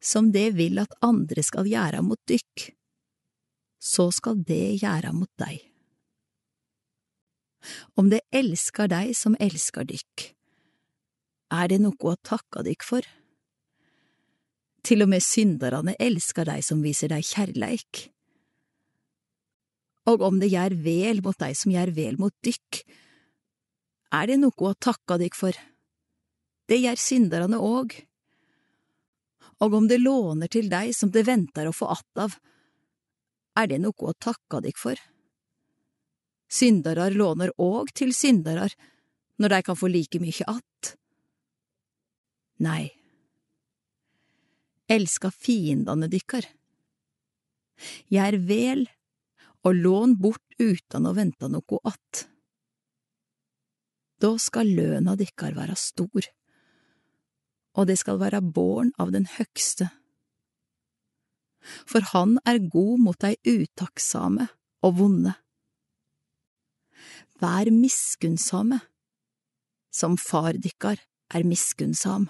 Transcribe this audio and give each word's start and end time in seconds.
som 0.00 0.30
det 0.32 0.52
vil 0.58 0.78
at 0.82 0.94
andre 1.04 1.42
skal 1.42 1.68
gjøre 1.68 2.02
mot 2.06 2.20
dykk, 2.30 2.68
så 3.78 4.08
skal 4.14 4.40
det 4.46 4.78
gjøre 4.82 5.12
mot 5.14 5.30
deg. 5.40 5.62
Om 7.98 8.10
det 8.12 8.22
elskar 8.34 8.90
deg 8.90 9.14
som 9.18 9.36
elskar 9.42 9.86
dykk, 9.88 10.28
er 11.58 11.70
det 11.72 11.80
noe 11.82 12.12
å 12.12 12.18
takke 12.22 12.62
dykk 12.66 12.84
for? 12.86 13.06
Til 14.86 15.02
og 15.04 15.10
med 15.10 15.24
syndarane 15.24 15.96
elskar 16.00 16.48
deg 16.48 16.62
som 16.64 16.82
viser 16.84 17.10
deg 17.12 17.26
kjærleik. 17.26 18.08
Og 20.08 20.22
om 20.24 20.38
det 20.40 20.52
gjør 20.52 20.76
vel 20.84 21.22
mot 21.24 21.36
deg 21.40 21.56
som 21.58 21.72
gjør 21.74 21.92
vel 21.96 22.20
mot 22.20 22.34
dykk, 22.44 22.82
er 24.14 24.30
det 24.30 24.38
noe 24.40 24.70
å 24.70 24.76
takke 24.80 25.18
dykk 25.20 25.36
for. 25.36 25.56
Det 26.68 26.78
gjør 26.80 27.00
syndarane 27.00 27.58
òg. 27.60 27.96
Og 29.64 29.74
om 29.74 29.88
det 29.90 29.98
låner 29.98 30.50
til 30.50 30.68
deg 30.70 30.92
som 30.94 31.10
det 31.10 31.26
venter 31.26 31.68
å 31.68 31.74
få 31.74 31.90
att 31.94 32.22
av, 32.24 32.36
er 33.58 33.66
det 33.66 33.80
noe 33.82 34.10
å 34.10 34.14
takke 34.14 34.60
dykk 34.62 34.78
for. 34.78 35.00
Syndarar 36.48 37.10
låner 37.10 37.50
òg 37.58 37.90
til 37.92 38.14
syndarar 38.14 38.74
når 39.38 39.54
de 39.54 39.62
kan 39.66 39.78
få 39.78 39.90
like 39.90 40.20
mykje 40.22 40.46
att. 40.46 40.94
Nei, 42.62 42.90
elska 44.88 45.30
fiendane 45.30 46.08
dykkar. 46.10 46.46
Gjer 48.10 48.38
vel 48.48 48.86
og 49.66 49.74
lån 49.74 50.16
bort 50.22 50.58
utan 50.58 51.06
å 51.06 51.14
vente 51.14 51.50
noe 51.50 51.80
att. 51.84 52.26
Da 54.18 54.34
skal 54.42 54.70
løna 54.74 55.14
dykkar 55.18 55.54
være 55.54 55.76
stor, 55.78 56.26
og 57.78 57.86
det 57.86 57.98
skal 58.00 58.18
være 58.18 58.42
born 58.42 58.90
av 58.98 59.12
den 59.14 59.28
høgste. 59.38 59.90
For 61.86 62.02
han 62.12 62.38
er 62.48 62.62
god 62.72 63.04
mot 63.04 63.18
dei 63.22 63.36
utakksame 63.46 64.48
og 64.82 64.96
vonde. 64.98 65.34
Vær 67.38 67.70
miskunnsame, 67.70 68.80
som 69.94 70.18
far 70.18 70.58
dykkar 70.58 70.98
er 71.34 71.46
miskunnsam. 71.46 72.26